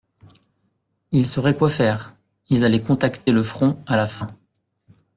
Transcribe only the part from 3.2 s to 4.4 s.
le Front, à la fin